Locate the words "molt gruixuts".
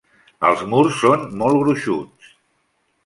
1.43-2.33